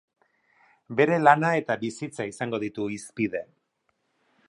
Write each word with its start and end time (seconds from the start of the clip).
Bere 1.01 1.19
lana 1.27 1.53
eta 1.61 1.77
bizitza 1.83 2.27
izango 2.33 2.61
ditu 2.67 2.91
hizpide. 2.97 3.47